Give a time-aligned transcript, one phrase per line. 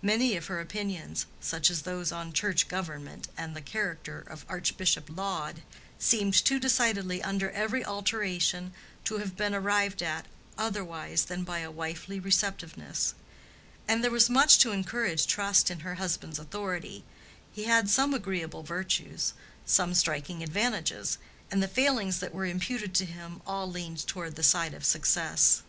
[0.00, 5.10] Many of her opinions, such as those on church government and the character of Archbishop
[5.14, 5.60] Laud,
[5.98, 8.72] seemed too decided under every alteration
[9.04, 10.24] to have been arrived at
[10.56, 13.12] otherwise than by a wifely receptiveness.
[13.86, 17.04] And there was much to encourage trust in her husband's authority.
[17.52, 19.34] He had some agreeable virtues,
[19.66, 21.18] some striking advantages,
[21.50, 25.64] and the failings that were imputed to him all leaned toward the side of success.